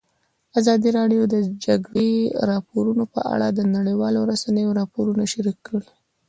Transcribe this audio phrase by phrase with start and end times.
[0.59, 2.11] ازادي راډیو د د جګړې
[2.49, 5.89] راپورونه په اړه د نړیوالو رسنیو راپورونه شریک کړي.